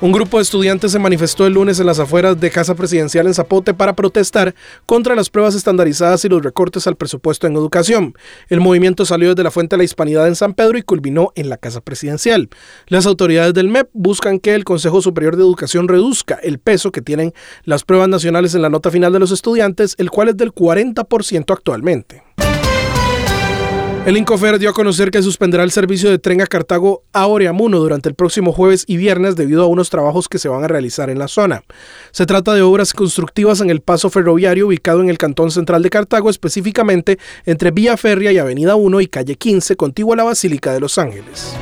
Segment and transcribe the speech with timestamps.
[0.00, 3.34] Un grupo de estudiantes se manifestó el lunes en las afueras de Casa Presidencial en
[3.34, 4.54] Zapote para protestar
[4.86, 8.14] contra las pruebas estandarizadas y los recortes al presupuesto en educación.
[8.48, 11.48] El movimiento salió desde la Fuente de la Hispanidad en San Pedro y culminó en
[11.48, 12.48] la Casa Presidencial.
[12.86, 17.02] Las autoridades del MEP buscan que el Consejo Superior de Educación reduzca el peso que
[17.02, 17.32] tienen
[17.64, 21.52] las pruebas nacionales en la nota final de los estudiantes, el cual es del 40%
[21.52, 22.27] actualmente.
[24.08, 27.78] El Incofer dio a conocer que suspenderá el servicio de tren a Cartago a Oreamuno
[27.78, 31.10] durante el próximo jueves y viernes debido a unos trabajos que se van a realizar
[31.10, 31.62] en la zona.
[32.10, 35.90] Se trata de obras constructivas en el paso ferroviario ubicado en el cantón central de
[35.90, 40.72] Cartago, específicamente entre Vía Férrea y Avenida 1 y Calle 15, contigua a la Basílica
[40.72, 41.54] de Los Ángeles.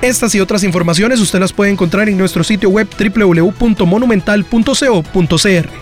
[0.00, 5.81] Estas y otras informaciones usted las puede encontrar en nuestro sitio web www.monumental.co.cr.